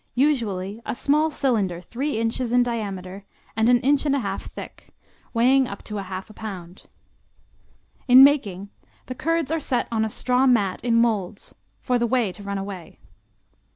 Usually 0.15 0.81
a 0.83 0.95
small 0.95 1.29
cylinder 1.29 1.79
three 1.79 2.17
inches 2.19 2.51
in 2.51 2.63
diameter 2.63 3.23
and 3.55 3.69
an 3.69 3.79
inch 3.81 4.03
and 4.03 4.15
a 4.15 4.19
half 4.19 4.41
thick, 4.45 4.89
weighing 5.31 5.67
up 5.67 5.83
to 5.83 5.99
a 5.99 6.09
half 6.09 6.33
pound. 6.33 6.85
In 8.07 8.23
making, 8.23 8.71
the 9.05 9.13
curds 9.13 9.51
are 9.51 9.59
set 9.59 9.87
on 9.91 10.03
a 10.03 10.09
straw 10.09 10.47
mat 10.47 10.83
in 10.83 10.95
molds, 10.95 11.53
for 11.81 11.99
the 11.99 12.07
whey 12.07 12.31
to 12.31 12.41
run 12.41 12.57
away. 12.57 12.97